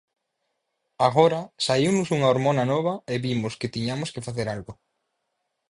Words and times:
Agora 1.07 1.41
saíunos 1.65 2.07
unha 2.15 2.29
hormona 2.31 2.63
nova 2.73 2.93
e 3.13 3.15
vimos 3.25 3.53
que 3.59 3.71
tiñamos 3.75 4.09
que 4.13 4.25
facer 4.27 4.47
algo. 4.55 4.71